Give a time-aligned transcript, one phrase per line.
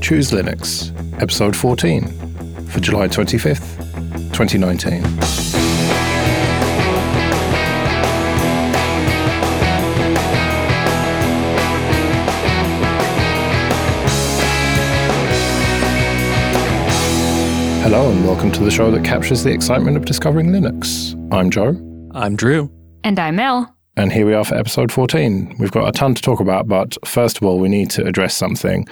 [0.00, 2.06] Choose Linux, episode 14,
[2.68, 3.76] for July 25th,
[4.32, 5.02] 2019.
[17.82, 21.14] Hello, and welcome to the show that captures the excitement of discovering Linux.
[21.32, 21.74] I'm Joe.
[22.14, 22.70] I'm Drew.
[23.04, 23.74] And I'm Mel.
[23.96, 25.56] And here we are for episode 14.
[25.58, 28.36] We've got a ton to talk about, but first of all, we need to address
[28.36, 28.86] something.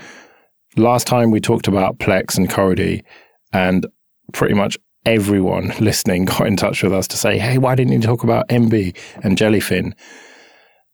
[0.79, 3.03] Last time we talked about Plex and Kodi,
[3.51, 3.87] and
[4.35, 8.01] pretty much everyone listening got in touch with us to say, hey, why didn't you
[8.01, 9.95] talk about Emby and Jellyfin?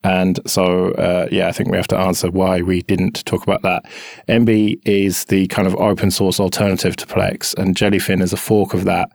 [0.04, 3.62] And so, uh, yeah, I think we have to answer why we didn't talk about
[3.62, 3.84] that.
[4.28, 8.74] Emby is the kind of open source alternative to Plex, and Jellyfin is a fork
[8.74, 9.10] of that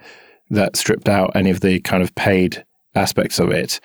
[0.50, 2.66] that stripped out any of the kind of paid
[2.96, 3.80] aspects of it.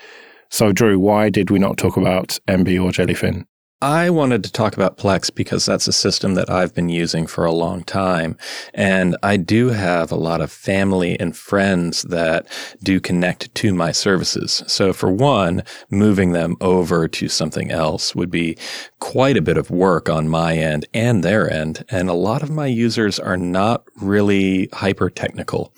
[0.49, 3.47] So, Drew, why did we not talk about Emby or Jellyfin?
[3.83, 7.45] I wanted to talk about Plex because that's a system that I've been using for
[7.45, 8.37] a long time.
[8.73, 12.47] And I do have a lot of family and friends that
[12.85, 14.63] do connect to my services.
[14.69, 18.57] So for one, moving them over to something else would be
[19.01, 21.85] quite a bit of work on my end and their end.
[21.91, 25.75] And a lot of my users are not really hyper technical.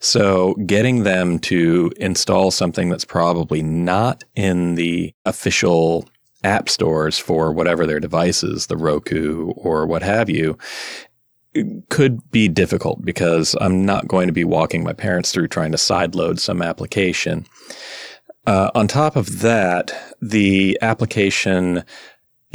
[0.00, 6.08] So getting them to install something that's probably not in the official
[6.44, 10.58] app stores for whatever their devices, the Roku or what have you,
[11.88, 15.78] could be difficult because I'm not going to be walking my parents through trying to
[15.78, 17.46] sideload some application.
[18.46, 21.84] Uh, on top of that, the application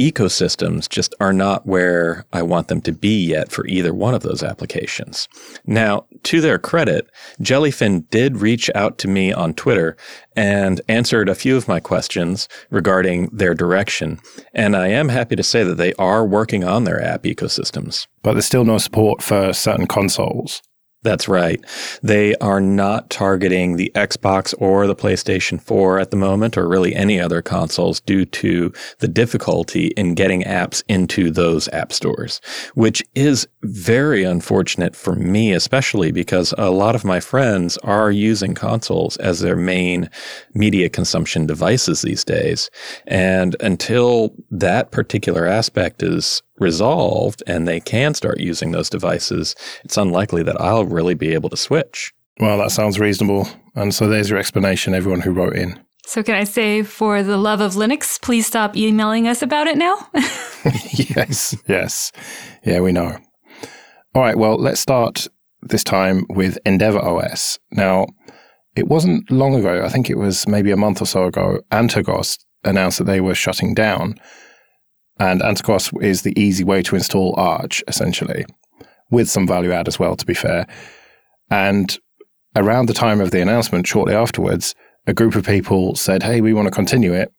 [0.00, 4.22] ecosystems just are not where I want them to be yet for either one of
[4.22, 5.28] those applications.
[5.66, 9.96] Now, to their credit, Jellyfin did reach out to me on Twitter
[10.34, 14.20] and answered a few of my questions regarding their direction.
[14.54, 18.06] And I am happy to say that they are working on their app ecosystems.
[18.22, 20.62] But there's still no support for certain consoles.
[21.02, 21.64] That's right.
[22.02, 26.94] They are not targeting the Xbox or the PlayStation 4 at the moment, or really
[26.94, 32.42] any other consoles, due to the difficulty in getting apps into those app stores,
[32.74, 38.54] which is very unfortunate for me, especially because a lot of my friends are using
[38.54, 40.10] consoles as their main
[40.52, 42.70] media consumption devices these days.
[43.06, 49.54] And until that particular aspect is resolved and they can start using those devices,
[49.84, 52.12] it's unlikely that I'll really be able to switch.
[52.38, 53.48] Well, that sounds reasonable.
[53.74, 55.78] And so there's your explanation, everyone who wrote in.
[56.06, 59.78] So, can I say, for the love of Linux, please stop emailing us about it
[59.78, 60.08] now?
[60.92, 62.10] yes, yes.
[62.64, 63.16] Yeah, we know.
[64.14, 65.28] All right, well, let's start
[65.62, 67.60] this time with Endeavour OS.
[67.70, 68.06] Now,
[68.74, 72.38] it wasn't long ago, I think it was maybe a month or so ago, Antergos
[72.64, 74.16] announced that they were shutting down.
[75.20, 78.46] And Antergos is the easy way to install Arch, essentially,
[79.10, 80.66] with some value add as well, to be fair.
[81.50, 81.96] And
[82.56, 84.74] around the time of the announcement, shortly afterwards,
[85.06, 87.30] a group of people said, Hey, we want to continue it.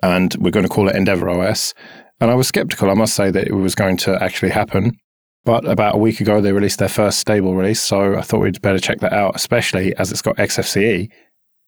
[0.00, 1.74] And we're going to call it Endeavour OS.
[2.20, 4.96] And I was skeptical, I must say, that it was going to actually happen.
[5.44, 7.80] But about a week ago, they released their first stable release.
[7.80, 11.10] So I thought we'd better check that out, especially as it's got XFCE.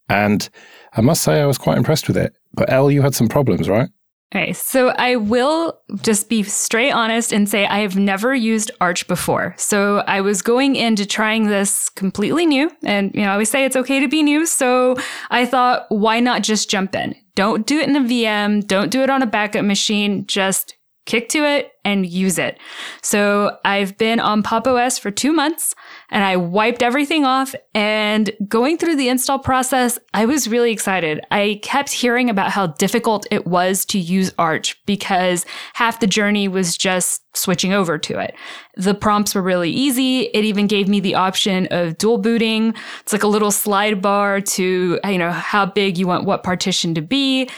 [0.08, 0.48] And
[0.92, 2.34] I must say, I was quite impressed with it.
[2.54, 3.88] But L, you had some problems, right?
[4.34, 9.08] Okay, so I will just be straight honest and say I have never used Arch
[9.08, 9.54] before.
[9.56, 12.70] So I was going into trying this completely new.
[12.84, 14.44] And, you know, I always say it's okay to be new.
[14.44, 14.96] So
[15.30, 17.14] I thought, why not just jump in?
[17.36, 18.66] Don't do it in a VM.
[18.66, 20.26] Don't do it on a backup machine.
[20.26, 20.74] Just
[21.08, 22.58] kick to it and use it.
[23.02, 24.66] So I've been on Pop!
[24.66, 25.74] OS for two months
[26.10, 27.54] and I wiped everything off.
[27.74, 31.20] And going through the install process, I was really excited.
[31.30, 36.46] I kept hearing about how difficult it was to use Arch because half the journey
[36.46, 38.34] was just switching over to it.
[38.76, 40.22] The prompts were really easy.
[40.34, 42.74] It even gave me the option of dual booting.
[43.00, 46.94] It's like a little slide bar to, you know, how big you want what partition
[46.94, 47.48] to be.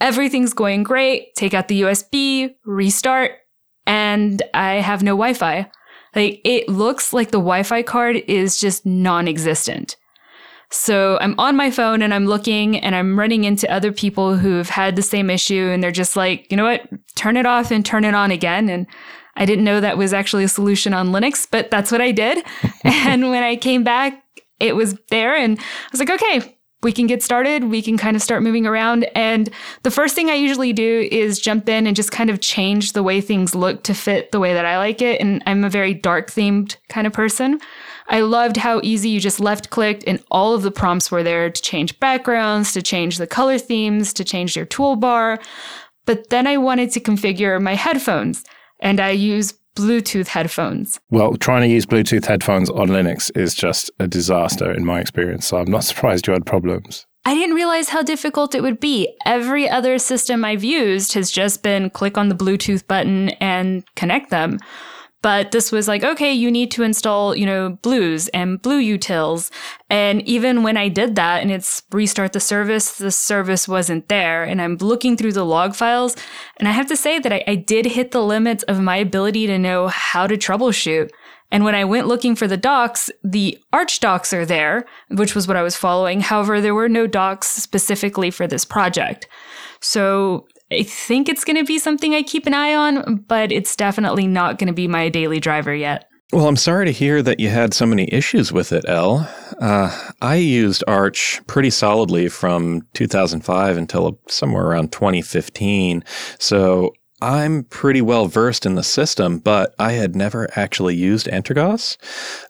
[0.00, 1.34] Everything's going great.
[1.34, 3.32] Take out the USB, restart,
[3.86, 5.70] and I have no Wi Fi.
[6.14, 9.96] Like it looks like the Wi-Fi card is just non-existent.
[10.72, 14.68] So I'm on my phone and I'm looking and I'm running into other people who've
[14.68, 16.82] had the same issue and they're just like, you know what,
[17.16, 18.68] turn it off and turn it on again.
[18.68, 18.86] And
[19.36, 22.44] I didn't know that was actually a solution on Linux, but that's what I did.
[22.84, 24.22] and when I came back,
[24.60, 27.64] it was there and I was like, okay, we can get started.
[27.64, 29.04] We can kind of start moving around.
[29.14, 29.50] And
[29.82, 33.02] the first thing I usually do is jump in and just kind of change the
[33.02, 35.20] way things look to fit the way that I like it.
[35.20, 37.60] And I'm a very dark themed kind of person.
[38.08, 41.50] I loved how easy you just left clicked and all of the prompts were there
[41.50, 45.38] to change backgrounds, to change the color themes, to change your toolbar.
[46.06, 48.42] But then I wanted to configure my headphones
[48.80, 51.00] and I use Bluetooth headphones.
[51.10, 55.46] Well, trying to use Bluetooth headphones on Linux is just a disaster in my experience.
[55.46, 57.06] So I'm not surprised you had problems.
[57.24, 59.14] I didn't realize how difficult it would be.
[59.26, 64.30] Every other system I've used has just been click on the Bluetooth button and connect
[64.30, 64.58] them.
[65.22, 69.50] But this was like, okay, you need to install, you know, bluez and bluez-utils.
[69.90, 74.44] And even when I did that and it's restart the service, the service wasn't there.
[74.44, 76.16] And I'm looking through the log files.
[76.56, 79.46] And I have to say that I, I did hit the limits of my ability
[79.48, 81.10] to know how to troubleshoot.
[81.52, 85.48] And when I went looking for the docs, the Arch docs are there, which was
[85.48, 86.20] what I was following.
[86.20, 89.26] However, there were no docs specifically for this project.
[89.80, 93.74] So I think it's going to be something I keep an eye on, but it's
[93.74, 96.06] definitely not going to be my daily driver yet.
[96.32, 99.28] Well, I'm sorry to hear that you had so many issues with it, El.
[99.60, 106.04] Uh, I used Arch pretty solidly from 2005 until somewhere around 2015.
[106.38, 111.96] So I'm pretty well versed in the system, but I had never actually used Antergos.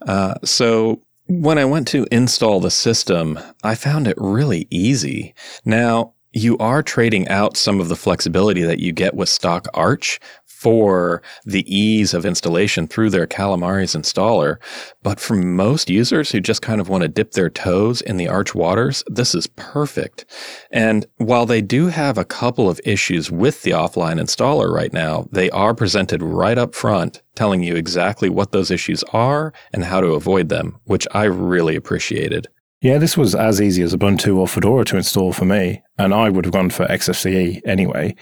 [0.06, 5.34] Uh, so when I went to install the system, I found it really easy.
[5.64, 10.20] Now, you are trading out some of the flexibility that you get with stock Arch
[10.60, 14.58] for the ease of installation through their Calamares installer.
[15.02, 18.28] But for most users who just kind of want to dip their toes in the
[18.28, 20.26] Arch waters, this is perfect.
[20.70, 25.26] And while they do have a couple of issues with the offline installer right now,
[25.32, 30.02] they are presented right up front telling you exactly what those issues are and how
[30.02, 32.48] to avoid them, which I really appreciated.
[32.82, 35.82] Yeah, this was as easy as Ubuntu or Fedora to install for me.
[35.98, 38.14] And I would have gone for XFCE anyway.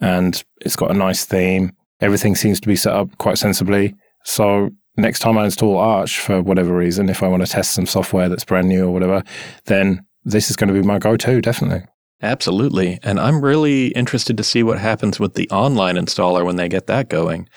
[0.00, 1.72] And it's got a nice theme.
[2.00, 3.96] Everything seems to be set up quite sensibly.
[4.24, 7.86] So next time I install Arch for whatever reason, if I want to test some
[7.86, 9.24] software that's brand new or whatever,
[9.64, 11.84] then this is going to be my go to, definitely.
[12.24, 12.98] Absolutely.
[13.02, 16.86] And I'm really interested to see what happens with the online installer when they get
[16.86, 17.48] that going,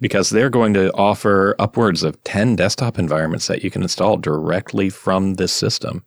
[0.00, 4.90] because they're going to offer upwards of 10 desktop environments that you can install directly
[4.90, 6.04] from this system,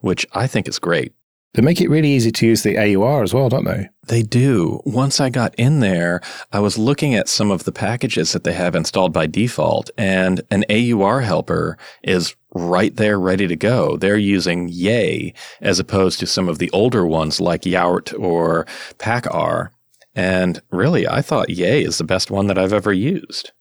[0.00, 1.12] which I think is great.
[1.54, 3.88] They make it really easy to use the AUR as well, don't they?
[4.06, 4.80] They do.
[4.86, 6.22] Once I got in there,
[6.52, 10.40] I was looking at some of the packages that they have installed by default, and
[10.50, 13.96] an AUR helper is right there ready to go.
[13.96, 18.66] They're using Yay as opposed to some of the older ones like Yaourt or
[18.98, 19.70] Pacaur.
[20.14, 23.52] And really, I thought Yay is the best one that I've ever used.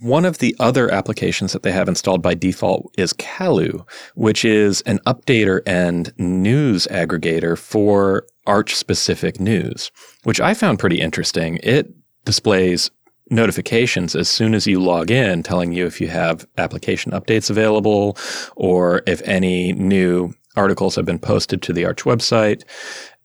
[0.00, 3.84] One of the other applications that they have installed by default is Kalu,
[4.14, 9.90] which is an updater and news aggregator for Arch specific news,
[10.22, 11.58] which I found pretty interesting.
[11.64, 11.92] It
[12.24, 12.90] displays
[13.30, 18.16] notifications as soon as you log in telling you if you have application updates available
[18.56, 22.64] or if any new articles have been posted to the Arch website.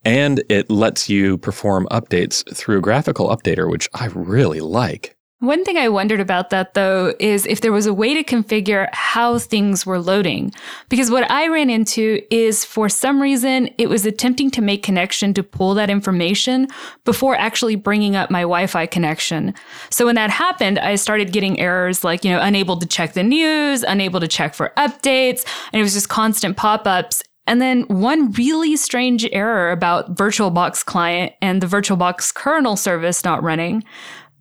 [0.06, 5.13] And it lets you perform updates through graphical updater, which I really like.
[5.44, 8.88] One thing I wondered about that though is if there was a way to configure
[8.94, 10.54] how things were loading.
[10.88, 15.34] Because what I ran into is for some reason it was attempting to make connection
[15.34, 16.70] to pull that information
[17.04, 19.54] before actually bringing up my Wi Fi connection.
[19.90, 23.22] So when that happened, I started getting errors like, you know, unable to check the
[23.22, 27.22] news, unable to check for updates, and it was just constant pop ups.
[27.46, 33.44] And then one really strange error about VirtualBox client and the VirtualBox kernel service not
[33.44, 33.84] running.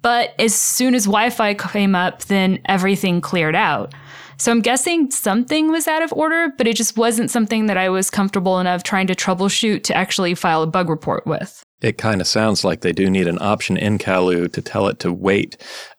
[0.02, 3.94] But as soon as Wi Fi came up, then everything cleared out.
[4.36, 7.88] So I'm guessing something was out of order, but it just wasn't something that I
[7.88, 11.62] was comfortable enough trying to troubleshoot to actually file a bug report with.
[11.80, 14.98] It kind of sounds like they do need an option in Kalu to tell it
[15.00, 15.56] to wait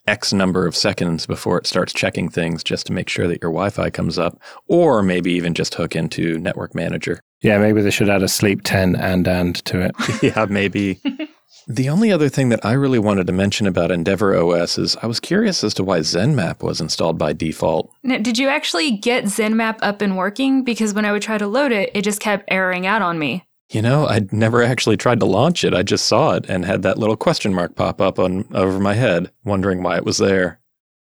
[0.07, 3.51] X number of seconds before it starts checking things just to make sure that your
[3.51, 4.37] Wi Fi comes up,
[4.67, 7.21] or maybe even just hook into Network Manager.
[7.41, 9.95] Yeah, maybe they should add a sleep 10 and and to it.
[10.23, 10.99] yeah, maybe.
[11.67, 15.07] The only other thing that I really wanted to mention about Endeavour OS is I
[15.07, 17.89] was curious as to why ZenMap was installed by default.
[18.03, 20.63] Now, did you actually get ZenMap up and working?
[20.63, 23.45] Because when I would try to load it, it just kept erroring out on me.
[23.69, 25.73] You know, I'd never actually tried to launch it.
[25.73, 28.93] I just saw it and had that little question mark pop up on over my
[28.93, 30.59] head, wondering why it was there.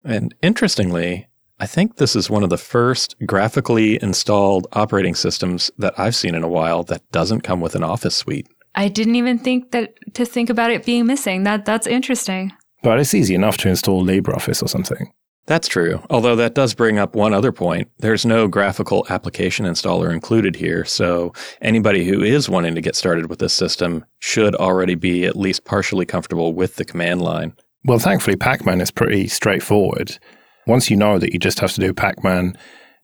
[0.04, 1.28] And interestingly,
[1.60, 6.34] I think this is one of the first graphically installed operating systems that I've seen
[6.34, 8.48] in a while that doesn't come with an Office suite.
[8.74, 11.42] I didn't even think that to think about it being missing.
[11.44, 12.52] That that's interesting.
[12.82, 15.12] But it's easy enough to install LibreOffice or something.
[15.46, 16.00] That's true.
[16.10, 17.90] Although that does bring up one other point.
[17.98, 23.28] There's no graphical application installer included here, so anybody who is wanting to get started
[23.28, 27.54] with this system should already be at least partially comfortable with the command line.
[27.84, 30.18] Well, thankfully, Pacman is pretty straightforward.
[30.66, 32.54] Once you know that you just have to do Pacman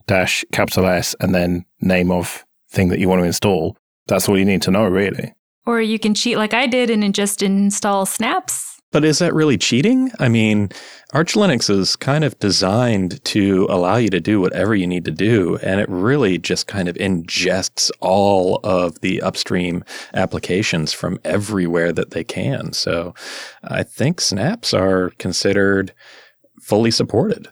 [0.06, 4.38] dash capital S and then name of thing that you want to install, that's all
[4.38, 5.34] you need to know, really.
[5.66, 8.80] Or you can cheat like I did and just install snaps.
[8.92, 10.10] But is that really cheating?
[10.20, 10.70] I mean,
[11.12, 15.10] Arch Linux is kind of designed to allow you to do whatever you need to
[15.10, 21.92] do, and it really just kind of ingests all of the upstream applications from everywhere
[21.92, 22.72] that they can.
[22.72, 23.12] So
[23.64, 25.92] I think snaps are considered
[26.62, 27.48] fully supported.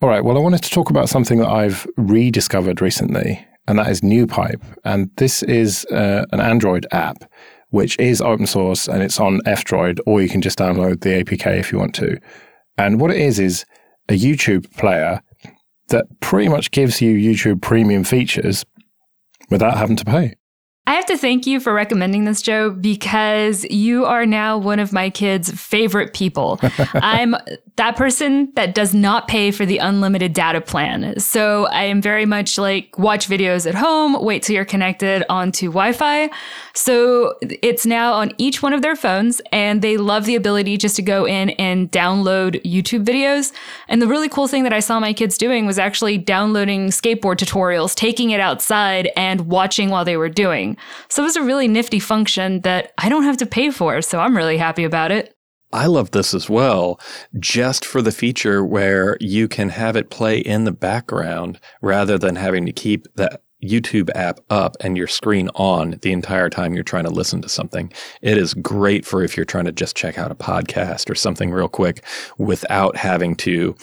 [0.00, 0.24] All right.
[0.24, 4.62] Well, I wanted to talk about something that I've rediscovered recently, and that is NewPipe.
[4.84, 7.24] And this is uh, an Android app
[7.70, 11.58] which is open source and it's on F-Droid, or you can just download the APK
[11.58, 12.18] if you want to.
[12.78, 13.64] And what it is is
[14.08, 15.20] a YouTube player
[15.88, 18.64] that pretty much gives you YouTube premium features
[19.50, 20.34] without having to pay.
[20.88, 24.92] I have to thank you for recommending this, Joe, because you are now one of
[24.92, 26.60] my kids' favorite people.
[26.94, 27.34] I'm
[27.74, 31.18] that person that does not pay for the unlimited data plan.
[31.18, 35.66] So I am very much like watch videos at home, wait till you're connected onto
[35.66, 36.30] Wi Fi.
[36.72, 40.96] So it's now on each one of their phones, and they love the ability just
[40.96, 43.52] to go in and download YouTube videos.
[43.88, 47.36] And the really cool thing that I saw my kids doing was actually downloading skateboard
[47.36, 50.75] tutorials, taking it outside, and watching while they were doing.
[51.08, 54.02] So it was a really nifty function that I don't have to pay for.
[54.02, 55.32] So I'm really happy about it.
[55.72, 57.00] I love this as well,
[57.38, 62.36] just for the feature where you can have it play in the background rather than
[62.36, 66.84] having to keep that YouTube app up and your screen on the entire time you're
[66.84, 67.92] trying to listen to something.
[68.22, 71.50] It is great for if you're trying to just check out a podcast or something
[71.50, 72.04] real quick
[72.38, 73.74] without having to,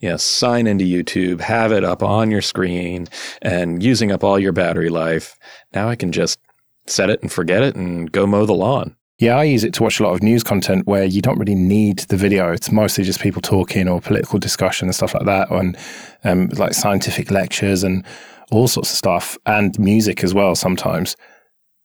[0.00, 3.08] you know, sign into YouTube, have it up on your screen
[3.42, 5.36] and using up all your battery life.
[5.74, 6.38] Now I can just
[6.86, 8.96] set it and forget it and go mow the lawn.
[9.18, 11.54] Yeah, I use it to watch a lot of news content where you don't really
[11.54, 12.52] need the video.
[12.52, 15.76] It's mostly just people talking or political discussion and stuff like that, and
[16.24, 18.04] um, like scientific lectures and
[18.50, 21.16] all sorts of stuff and music as well sometimes.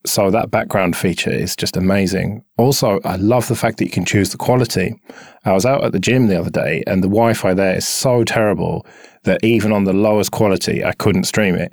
[0.04, 2.44] So that background feature is just amazing.
[2.58, 5.00] Also, I love the fact that you can choose the quality.
[5.44, 8.24] I was out at the gym the other day and the Wi-Fi there is so
[8.24, 8.84] terrible
[9.22, 11.72] that even on the lowest quality, I couldn't stream it.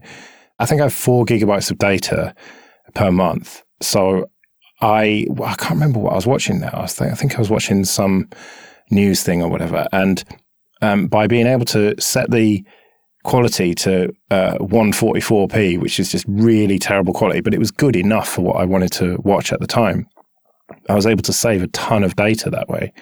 [0.59, 2.35] I think I have four gigabytes of data
[2.93, 3.63] per month.
[3.81, 4.29] So
[4.81, 6.69] I, I can't remember what I was watching now.
[6.73, 8.29] I, was th- I think I was watching some
[8.91, 9.87] news thing or whatever.
[9.91, 10.23] And
[10.81, 12.63] um, by being able to set the
[13.23, 18.29] quality to uh, 144p, which is just really terrible quality, but it was good enough
[18.29, 20.07] for what I wanted to watch at the time.
[20.87, 22.93] I was able to save a ton of data that way.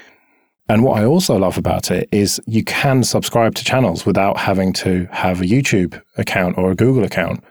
[0.69, 4.73] And what I also love about it is you can subscribe to channels without having
[4.73, 7.43] to have a YouTube account or a Google account.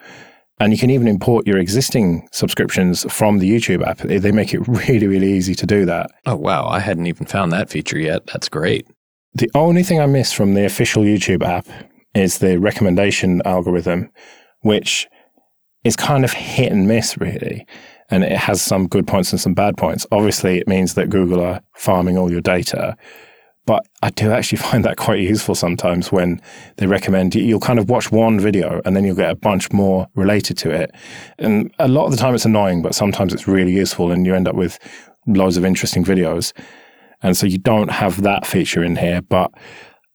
[0.58, 3.98] And you can even import your existing subscriptions from the YouTube app.
[3.98, 6.10] They make it really, really easy to do that.
[6.26, 6.66] Oh, wow.
[6.66, 8.26] I hadn't even found that feature yet.
[8.26, 8.86] That's great.
[9.34, 11.66] The only thing I miss from the official YouTube app
[12.16, 14.10] is the recommendation algorithm,
[14.62, 15.06] which
[15.84, 17.66] is kind of hit and miss, really.
[18.10, 20.06] And it has some good points and some bad points.
[20.10, 22.96] Obviously, it means that Google are farming all your data.
[23.66, 26.40] But I do actually find that quite useful sometimes when
[26.76, 30.06] they recommend you'll kind of watch one video and then you'll get a bunch more
[30.14, 30.94] related to it.
[31.38, 34.34] And a lot of the time it's annoying, but sometimes it's really useful and you
[34.34, 34.78] end up with
[35.26, 36.52] loads of interesting videos.
[37.22, 39.50] And so you don't have that feature in here, but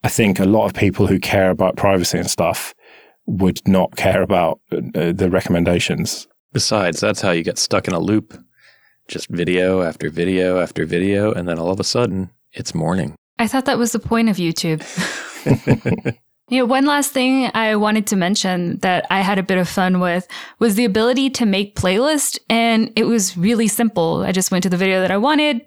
[0.04, 2.74] I think a lot of people who care about privacy and stuff
[3.28, 6.28] would not care about uh, the recommendations.
[6.54, 8.38] Besides, that's how you get stuck in a loop.
[9.08, 13.16] Just video after video after video, and then all of a sudden, it's morning.
[13.40, 14.82] I thought that was the point of YouTube.
[16.50, 19.70] you know, one last thing I wanted to mention that I had a bit of
[19.70, 20.28] fun with
[20.60, 24.24] was the ability to make playlists, and it was really simple.
[24.24, 25.62] I just went to the video that I wanted,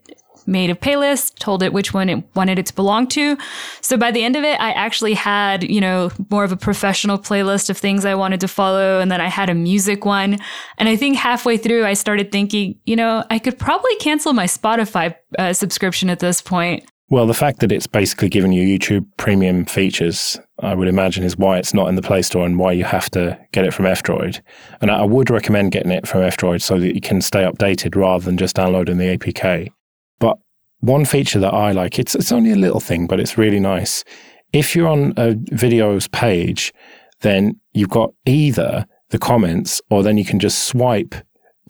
[0.46, 3.36] made a playlist, told it which one it wanted it to belong to.
[3.80, 7.18] So by the end of it, I actually had, you know, more of a professional
[7.18, 9.00] playlist of things I wanted to follow.
[9.00, 10.38] And then I had a music one.
[10.78, 14.46] And I think halfway through, I started thinking, you know, I could probably cancel my
[14.46, 16.84] Spotify uh, subscription at this point.
[17.10, 21.36] Well, the fact that it's basically given you YouTube premium features, I would imagine, is
[21.36, 23.84] why it's not in the Play Store and why you have to get it from
[23.86, 24.40] F-Droid.
[24.80, 28.24] And I would recommend getting it from F-Droid so that you can stay updated rather
[28.24, 29.70] than just downloading the APK.
[30.18, 30.38] But
[30.80, 34.04] one feature that I like, it's, it's only a little thing, but it's really nice.
[34.52, 36.72] If you're on a videos page,
[37.20, 41.14] then you've got either the comments or then you can just swipe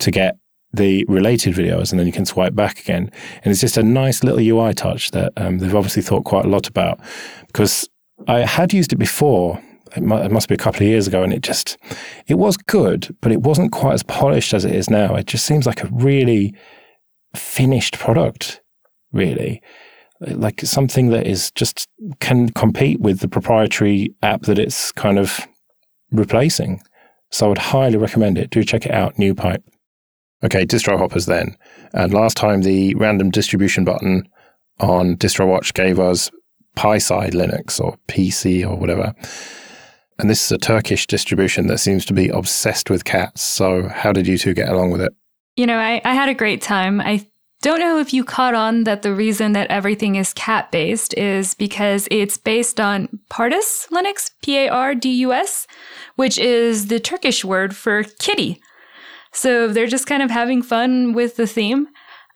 [0.01, 0.37] to get
[0.73, 3.11] the related videos and then you can swipe back again.
[3.43, 6.49] And it's just a nice little UI touch that um, they've obviously thought quite a
[6.49, 7.01] lot about
[7.47, 7.89] because
[8.27, 9.61] I had used it before.
[9.97, 11.77] It must be a couple of years ago, and it just
[12.27, 15.15] it was good, but it wasn't quite as polished as it is now.
[15.15, 16.53] It just seems like a really
[17.37, 18.61] finished product
[19.13, 19.63] really.
[20.21, 21.89] Like something that is just
[22.21, 25.41] can compete with the proprietary app that it's kind of
[26.11, 26.83] replacing.
[27.31, 28.51] So I would highly recommend it.
[28.51, 29.63] Do check it out, NewPipe.
[30.45, 31.57] Okay, distro hoppers then.
[31.93, 34.29] And last time the random distribution button
[34.81, 36.31] on DistroWatch gave us
[36.77, 39.15] Pisi Linux or PC or whatever.
[40.19, 43.43] And this is a Turkish distribution that seems to be obsessed with cats.
[43.43, 45.13] So, how did you two get along with it?
[45.57, 47.01] You know, I, I had a great time.
[47.01, 47.27] I
[47.63, 51.55] don't know if you caught on that the reason that everything is cat based is
[51.55, 55.67] because it's based on Pardus Linux, P A R D U S,
[56.17, 58.61] which is the Turkish word for kitty.
[59.33, 61.89] So they're just kind of having fun with the theme.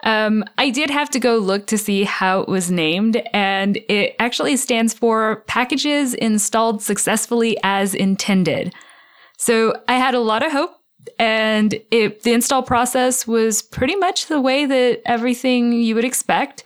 [0.04, 4.14] Um, I did have to go look to see how it was named, and it
[4.20, 8.72] actually stands for packages installed successfully as intended.
[9.36, 10.77] So I had a lot of hope,
[11.18, 16.64] and it, the install process was pretty much the way that everything you would expect.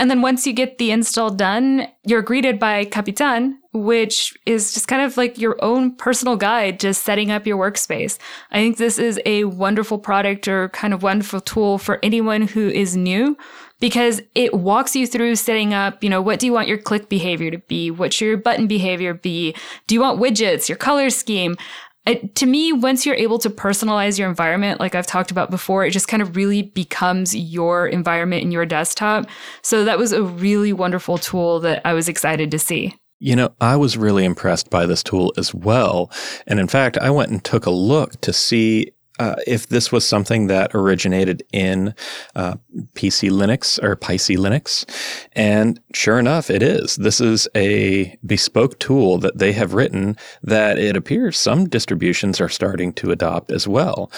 [0.00, 4.88] And then once you get the install done, you're greeted by Kaptan, which is just
[4.88, 8.18] kind of like your own personal guide to setting up your workspace.
[8.50, 12.68] I think this is a wonderful product or kind of wonderful tool for anyone who
[12.68, 13.36] is new
[13.78, 17.08] because it walks you through setting up, you know, what do you want your click
[17.08, 17.90] behavior to be?
[17.90, 19.54] What should your button behavior be?
[19.86, 21.56] Do you want widgets, your color scheme?
[22.06, 25.86] It, to me, once you're able to personalize your environment, like I've talked about before,
[25.86, 29.26] it just kind of really becomes your environment in your desktop.
[29.62, 32.94] So that was a really wonderful tool that I was excited to see.
[33.20, 36.10] You know, I was really impressed by this tool as well.
[36.46, 40.06] And in fact, I went and took a look to see uh, if this was
[40.06, 41.94] something that originated in
[42.34, 42.54] uh,
[42.94, 44.84] PC Linux or PC Linux.
[45.32, 46.96] And sure enough, it is.
[46.96, 52.48] This is a bespoke tool that they have written that it appears some distributions are
[52.48, 54.10] starting to adopt as well.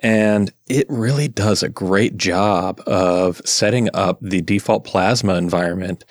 [0.00, 6.04] And it really does a great job of setting up the default Plasma environment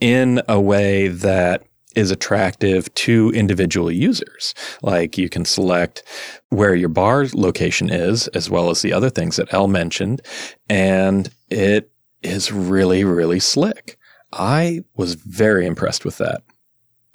[0.00, 1.64] in a way that
[1.96, 4.54] is attractive to individual users.
[4.82, 6.02] Like you can select
[6.50, 10.22] where your bar location is, as well as the other things that Elle mentioned.
[10.68, 11.90] And it
[12.22, 13.98] is really, really slick.
[14.32, 16.42] I was very impressed with that.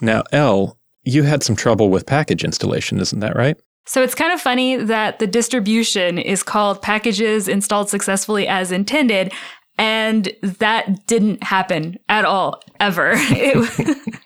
[0.01, 3.57] Now, Elle, you had some trouble with package installation, isn't that right?
[3.85, 9.33] So it's kind of funny that the distribution is called packages installed successfully as intended.
[9.79, 13.13] And that didn't happen at all, ever.
[13.17, 14.19] It,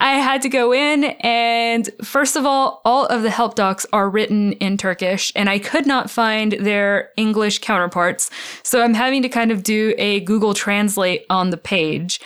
[0.00, 4.10] I had to go in and first of all, all of the help docs are
[4.10, 8.30] written in Turkish and I could not find their English counterparts.
[8.62, 12.20] So I'm having to kind of do a Google Translate on the page.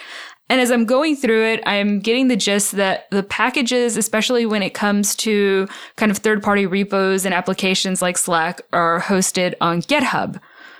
[0.49, 4.63] And as I'm going through it, I'm getting the gist that the packages, especially when
[4.63, 9.81] it comes to kind of third party repos and applications like Slack, are hosted on
[9.81, 10.39] GitHub.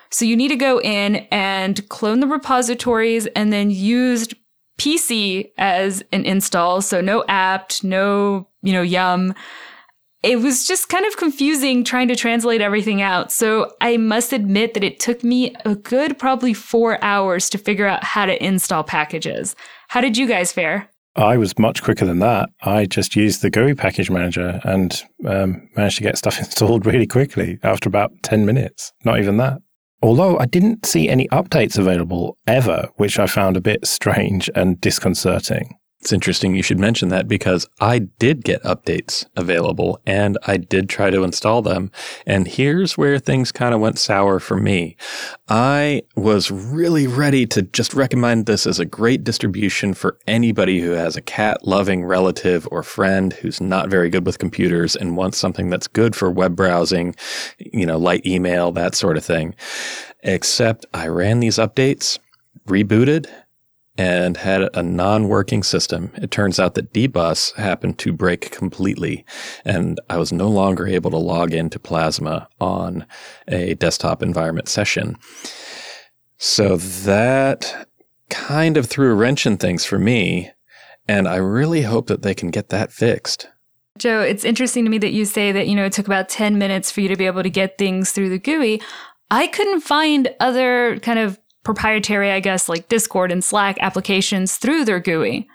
[0.09, 4.29] So you need to go in and clone the repositories and then use
[4.77, 9.33] PC as an install, so no apt, no, you know, yum.
[10.23, 13.31] It was just kind of confusing trying to translate everything out.
[13.31, 17.87] So I must admit that it took me a good probably four hours to figure
[17.87, 19.55] out how to install packages.
[19.89, 20.89] How did you guys fare?
[21.17, 22.49] I was much quicker than that.
[22.61, 27.07] I just used the GUI package manager and um, managed to get stuff installed really
[27.07, 28.93] quickly after about 10 minutes.
[29.03, 29.59] Not even that.
[30.01, 34.79] Although I didn't see any updates available ever, which I found a bit strange and
[34.79, 35.77] disconcerting.
[35.99, 40.89] It's interesting you should mention that because I did get updates available and I did
[40.89, 41.91] try to install them.
[42.25, 44.95] And here's where things kind of went sour for me.
[45.49, 50.91] I was really ready to just recommend this as a great distribution for anybody who
[50.91, 55.39] has a cat loving relative or friend who's not very good with computers and wants
[55.39, 57.15] something that's good for web browsing,
[57.57, 59.55] you know, light email, that sort of thing.
[60.21, 62.19] Except I ran these updates,
[62.67, 63.27] rebooted,
[63.97, 66.11] and had a non-working system.
[66.15, 69.25] It turns out that dbus happened to break completely
[69.65, 73.05] and I was no longer able to log into Plasma on
[73.47, 75.17] a desktop environment session.
[76.37, 77.87] So that
[78.29, 80.51] kind of threw a wrench in things for me.
[81.07, 83.47] And I really hope that they can get that fixed.
[83.97, 86.57] Joe, it's interesting to me that you say that, you know, it took about 10
[86.57, 88.81] minutes for you to be able to get things through the GUI.
[89.31, 94.85] I couldn't find other kind of proprietary, I guess, like Discord and Slack applications through
[94.85, 95.49] their GUI.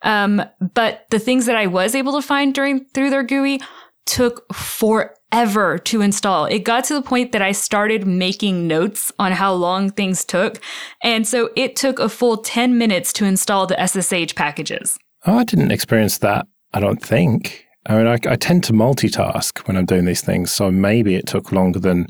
[0.00, 0.42] Um,
[0.72, 3.60] but the things that I was able to find during through their GUI
[4.06, 6.46] took forever to install.
[6.46, 10.62] It got to the point that I started making notes on how long things took.
[11.02, 14.98] And so it took a full 10 minutes to install the SSH packages.
[15.26, 17.66] Oh, I didn't experience that, I don't think.
[17.84, 20.50] I mean, I, I tend to multitask when I'm doing these things.
[20.50, 22.06] So maybe it took longer than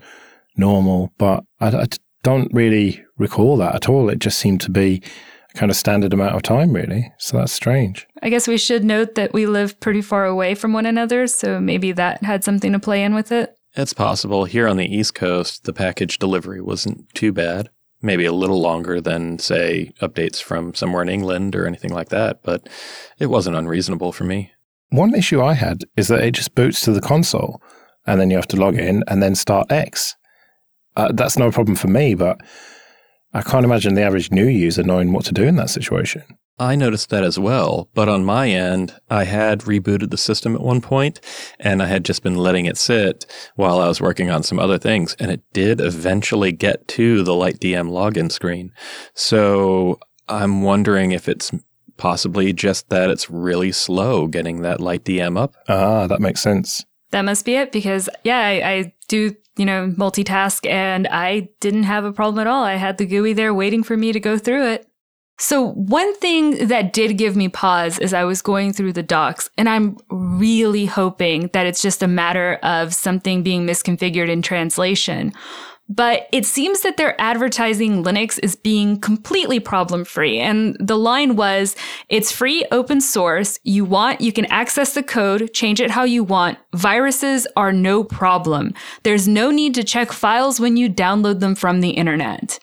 [0.56, 1.86] normal, but I, I
[2.22, 4.09] don't really recall that at all.
[4.09, 5.00] It just seemed to be
[5.54, 7.12] a kind of standard amount of time, really.
[7.18, 8.09] So that's strange.
[8.22, 11.61] I guess we should note that we live pretty far away from one another, so
[11.61, 13.56] maybe that had something to play in with it.
[13.76, 14.46] It's possible.
[14.46, 17.70] Here on the East Coast, the package delivery wasn't too bad.
[18.02, 22.42] maybe a little longer than, say, updates from somewhere in England or anything like that,
[22.42, 22.68] but
[23.18, 24.52] it wasn't unreasonable for me.
[24.88, 27.62] One issue I had is that it just boots to the console
[28.06, 30.16] and then you have to log in and then start X.
[30.96, 32.40] Uh, that's no problem for me, but
[33.32, 36.24] I can't imagine the average new user knowing what to do in that situation.
[36.58, 40.60] I noticed that as well, but on my end, I had rebooted the system at
[40.60, 41.18] one point
[41.58, 44.76] and I had just been letting it sit while I was working on some other
[44.76, 48.72] things and it did eventually get to the LightDM login screen.
[49.14, 51.50] So I'm wondering if it's
[51.96, 55.54] possibly just that it's really slow getting that LightDM up.
[55.68, 56.84] Ah, that makes sense.
[57.10, 61.82] That must be it because yeah, I, I do you know multitask and I didn't
[61.82, 62.64] have a problem at all.
[62.64, 64.86] I had the GUI there waiting for me to go through it.
[65.38, 69.50] So, one thing that did give me pause as I was going through the docs,
[69.58, 75.32] and I'm really hoping that it's just a matter of something being misconfigured in translation.
[75.92, 80.38] But it seems that their advertising Linux is being completely problem free.
[80.38, 81.74] And the line was,
[82.09, 83.59] it's free open source.
[83.64, 86.59] You want, you can access the code, change it how you want.
[86.76, 88.72] Viruses are no problem.
[89.03, 92.61] There's no need to check files when you download them from the internet.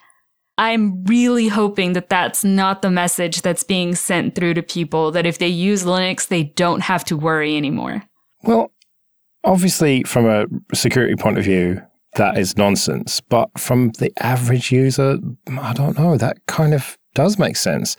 [0.58, 5.26] I'm really hoping that that's not the message that's being sent through to people, that
[5.26, 8.04] if they use Linux, they don't have to worry anymore.
[8.44, 8.72] Well,
[9.44, 11.82] obviously, from a security point of view,
[12.16, 13.22] that is nonsense.
[13.22, 17.98] But from the average user, I don't know, that kind of does make sense.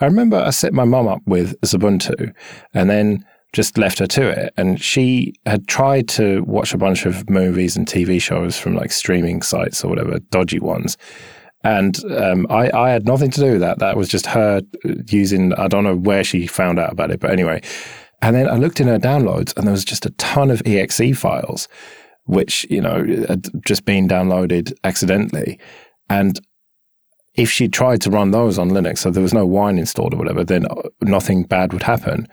[0.00, 2.34] I remember I set my mum up with Ubuntu
[2.72, 4.52] and then just left her to it.
[4.56, 8.92] And she had tried to watch a bunch of movies and TV shows from like
[8.92, 10.98] streaming sites or whatever, dodgy ones.
[11.62, 13.78] And um, I, I had nothing to do with that.
[13.78, 14.60] That was just her
[15.08, 17.62] using, I don't know where she found out about it, but anyway.
[18.20, 21.16] And then I looked in her downloads and there was just a ton of exe
[21.16, 21.68] files,
[22.24, 25.58] which, you know, had just been downloaded accidentally.
[26.08, 26.40] And
[27.34, 30.16] if she tried to run those on Linux, so there was no wine installed or
[30.16, 30.66] whatever, then
[31.02, 32.28] nothing bad would happen.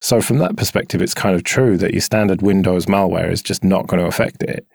[0.00, 3.62] So from that perspective, it's kind of true that your standard Windows malware is just
[3.62, 4.66] not going to affect it.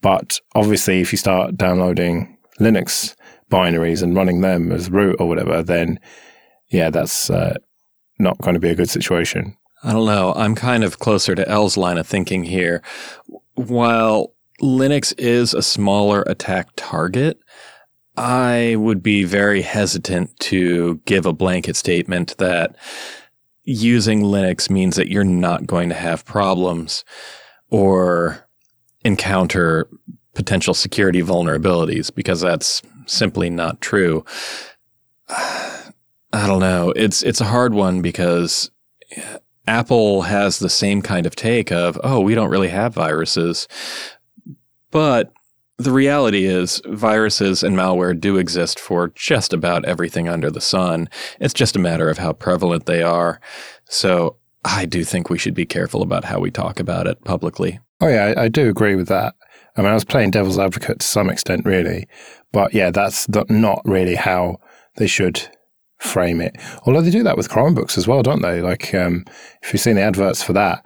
[0.00, 3.14] But obviously, if you start downloading Linux
[3.50, 6.00] binaries and running them as root or whatever, then
[6.70, 7.54] yeah, that's uh,
[8.18, 9.56] not going to be a good situation.
[9.82, 10.32] I don't know.
[10.34, 12.82] I'm kind of closer to L's line of thinking here.
[13.58, 17.40] While Linux is a smaller attack target,
[18.16, 22.76] I would be very hesitant to give a blanket statement that
[23.64, 27.04] using Linux means that you're not going to have problems
[27.68, 28.46] or
[29.04, 29.88] encounter
[30.34, 34.24] potential security vulnerabilities because that's simply not true.
[35.28, 36.92] I don't know.
[36.94, 38.70] It's it's a hard one because
[39.68, 43.68] Apple has the same kind of take of, "Oh, we don't really have viruses."
[44.90, 45.30] But
[45.76, 51.08] the reality is viruses and malware do exist for just about everything under the sun.
[51.38, 53.40] It's just a matter of how prevalent they are.
[53.84, 57.78] So, I do think we should be careful about how we talk about it publicly.
[58.00, 59.34] Oh yeah, I, I do agree with that.
[59.76, 62.08] I mean, I was playing devil's advocate to some extent, really.
[62.52, 64.58] But yeah, that's not really how
[64.96, 65.48] they should
[65.98, 66.56] frame it.
[66.84, 68.60] Although they do that with Chromebooks as well, don't they?
[68.60, 69.24] Like, um,
[69.62, 70.84] if you've seen the adverts for that,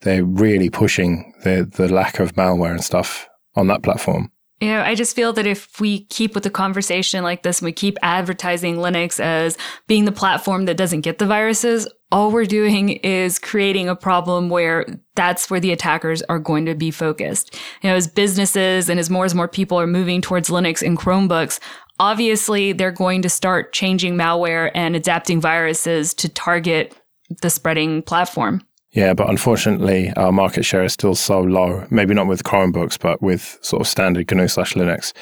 [0.00, 4.30] they're really pushing the, the lack of malware and stuff on that platform.
[4.60, 7.66] You know, I just feel that if we keep with the conversation like this and
[7.66, 12.46] we keep advertising Linux as being the platform that doesn't get the viruses, all we're
[12.46, 17.54] doing is creating a problem where that's where the attackers are going to be focused.
[17.82, 20.96] You know, as businesses and as more and more people are moving towards Linux and
[20.96, 21.58] Chromebooks,
[21.98, 26.96] obviously they're going to start changing malware and adapting viruses to target
[27.42, 28.62] the spreading platform.
[28.92, 31.84] Yeah, but unfortunately, our market share is still so low.
[31.90, 35.12] Maybe not with Chromebooks, but with sort of standard GNU slash Linux.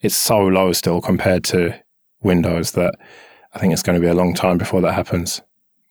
[0.00, 1.74] It's so low still compared to
[2.22, 2.94] Windows that
[3.54, 5.40] I think it's going to be a long time before that happens,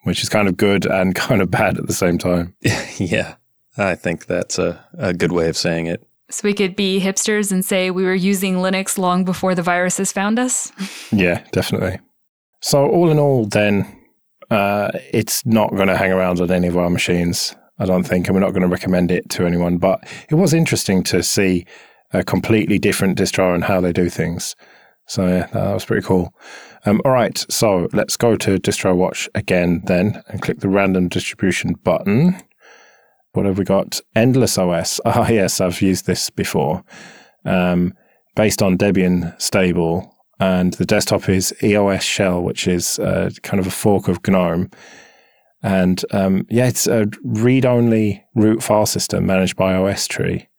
[0.04, 2.56] which is kind of good and kind of bad at the same time.
[2.98, 3.36] yeah,
[3.78, 6.07] I think that's a, a good way of saying it.
[6.30, 10.12] So we could be hipsters and say we were using Linux long before the viruses
[10.12, 10.72] found us?
[11.12, 12.00] yeah, definitely.
[12.60, 13.86] So, all in all, then,
[14.50, 18.28] uh, it's not going to hang around on any of our machines, I don't think,
[18.28, 19.78] and we're not going to recommend it to anyone.
[19.78, 21.66] But it was interesting to see
[22.12, 24.56] a completely different distro and how they do things.
[25.08, 26.34] So yeah, that was pretty cool.
[26.86, 31.08] Um, all right, so let's go to Distro Watch again then and click the random
[31.08, 32.38] distribution button.
[33.38, 34.02] What have we got?
[34.16, 35.00] Endless OS.
[35.06, 36.84] Ah, yes, I've used this before.
[37.46, 37.94] Um,
[38.36, 43.68] based on Debian stable and the desktop is EOS Shell, which is uh, kind of
[43.68, 44.72] a fork of GNOME.
[45.62, 50.50] And um, yeah, it's a read only root file system managed by OS Tree.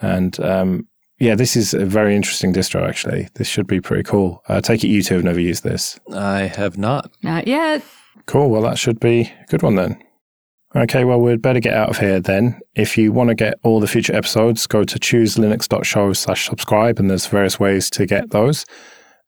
[0.00, 0.86] And um,
[1.18, 3.28] yeah, this is a very interesting distro, actually.
[3.34, 4.44] This should be pretty cool.
[4.48, 5.98] I take it you two have never used this.
[6.14, 7.10] I have not.
[7.24, 7.82] Not yet.
[8.26, 8.50] Cool.
[8.50, 10.00] Well, that should be a good one then.
[10.76, 12.60] Okay, well, we'd better get out of here then.
[12.74, 17.10] If you want to get all the future episodes, go to chooselinux.show slash subscribe, and
[17.10, 18.66] there's various ways to get those.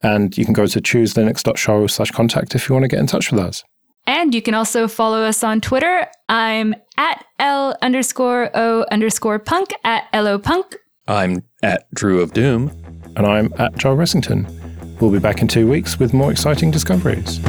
[0.03, 3.33] And you can go to chooselinux.show slash contact if you want to get in touch
[3.33, 3.65] with us.
[4.07, 6.07] And you can also follow us on Twitter.
[6.29, 10.77] I'm at L underscore O underscore punk at LO punk.
[11.09, 12.71] I'm at Drew of Doom.
[13.17, 14.49] And I'm at Joe Ressington.
[15.01, 17.41] We'll be back in two weeks with more exciting discoveries.